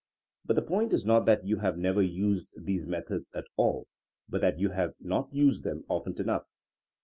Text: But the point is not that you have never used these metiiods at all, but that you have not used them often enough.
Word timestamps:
But 0.45 0.55
the 0.55 0.63
point 0.63 0.93
is 0.93 1.05
not 1.05 1.27
that 1.27 1.45
you 1.45 1.57
have 1.57 1.77
never 1.77 2.01
used 2.01 2.51
these 2.57 2.87
metiiods 2.87 3.27
at 3.35 3.45
all, 3.55 3.85
but 4.27 4.41
that 4.41 4.57
you 4.57 4.71
have 4.71 4.95
not 4.99 5.31
used 5.31 5.63
them 5.63 5.83
often 5.89 6.19
enough. 6.19 6.55